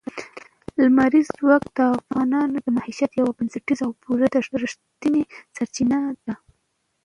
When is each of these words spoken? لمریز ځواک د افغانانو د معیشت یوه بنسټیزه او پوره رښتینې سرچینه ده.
لمریز 0.81 1.27
ځواک 1.37 1.63
د 1.77 1.79
افغانانو 1.97 2.57
د 2.65 2.67
معیشت 2.77 3.11
یوه 3.19 3.31
بنسټیزه 3.37 3.83
او 3.87 3.91
پوره 4.01 4.27
رښتینې 4.63 5.23
سرچینه 5.55 5.97
ده. 6.25 6.33